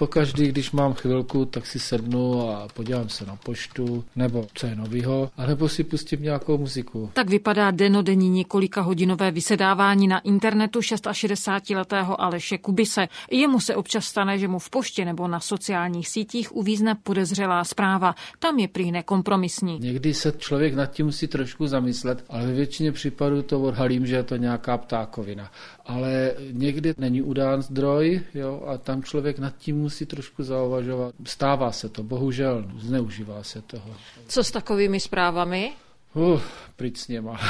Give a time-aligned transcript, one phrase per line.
[0.00, 4.76] Pokaždý, když mám chvilku, tak si sednu a podívám se na poštu, nebo co je
[4.76, 7.10] novýho, anebo si pustím nějakou muziku.
[7.12, 13.08] Tak vypadá denodenní několika hodinové vysedávání na internetu 66-letého Aleše Kubise.
[13.30, 18.14] Jemu se občas stane, že mu v poště nebo na sociálních sítích uvízne podezřelá zpráva.
[18.38, 19.78] Tam je prý nekompromisní.
[19.80, 24.16] Někdy se člověk nad tím musí trošku zamyslet, ale ve většině případů to odhalím, že
[24.16, 25.50] je to nějaká ptákovina.
[25.86, 31.14] Ale někdy není udán zdroj jo, a tam člověk nad tím musí trošku zauvažovat.
[31.24, 33.94] Stává se to, bohužel, zneužívá se toho.
[34.28, 35.72] Co s takovými zprávami?
[36.14, 36.40] Uh,
[36.76, 37.40] pryč s něma.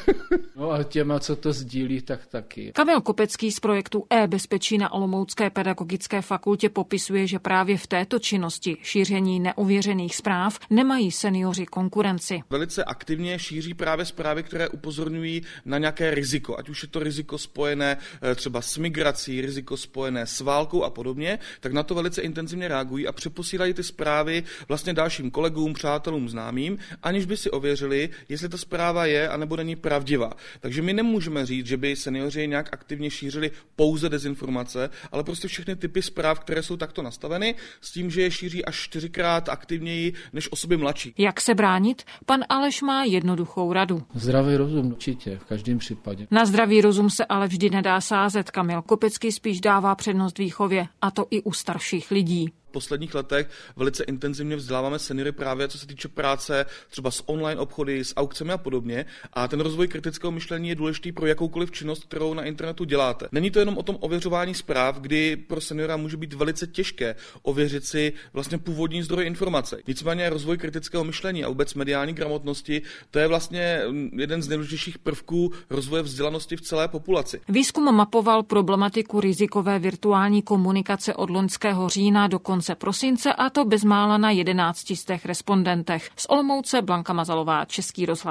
[0.56, 2.72] no a těma, co to sdílí, tak taky.
[2.74, 8.76] Kamil Kopecký z projektu e-bezpečí na Olomoucké pedagogické fakultě popisuje, že právě v této činnosti
[8.82, 12.42] šíření neuvěřených zpráv nemají seniori konkurenci.
[12.50, 17.38] Velice aktivně šíří právě zprávy, které upozorňují na nějaké riziko, ať už je to riziko
[17.38, 22.22] spojené eh, třeba s migrací, riziko spojené s válkou a podobně, tak na to velice
[22.22, 28.03] intenzivně reagují a přeposílají ty zprávy vlastně dalším kolegům, přátelům, známým, aniž by si ověřili,
[28.28, 30.32] jestli ta zpráva je anebo není pravdivá.
[30.60, 35.76] Takže my nemůžeme říct, že by seniori nějak aktivně šířili pouze dezinformace, ale prostě všechny
[35.76, 40.52] typy zpráv, které jsou takto nastaveny, s tím, že je šíří až čtyřikrát aktivněji než
[40.52, 41.14] osoby mladší.
[41.18, 42.02] Jak se bránit?
[42.26, 44.02] Pan Aleš má jednoduchou radu.
[44.14, 46.26] Zdravý rozum určitě, v každém případě.
[46.30, 48.50] Na zdravý rozum se ale vždy nedá sázet.
[48.50, 54.04] Kamil Kopecký spíš dává přednost výchově, a to i u starších lidí posledních letech velice
[54.04, 58.58] intenzivně vzděláváme seniory právě co se týče práce třeba s online obchody, s aukcemi a
[58.58, 59.06] podobně.
[59.32, 63.28] A ten rozvoj kritického myšlení je důležitý pro jakoukoliv činnost, kterou na internetu děláte.
[63.32, 67.86] Není to jenom o tom ověřování zpráv, kdy pro seniora může být velice těžké ověřit
[67.86, 69.78] si vlastně původní zdroj informace.
[69.86, 73.80] Nicméně rozvoj kritického myšlení a vůbec mediální gramotnosti, to je vlastně
[74.16, 77.40] jeden z nejdůležitějších prvků rozvoje vzdělanosti v celé populaci.
[77.48, 83.64] Výzkum mapoval problematiku rizikové virtuální komunikace od loňského října do konce konce prosince a to
[83.64, 86.10] bezmála na 11 z těch respondentech.
[86.16, 88.24] Z Olomouce Blanka Mazalová, Český rozhlas.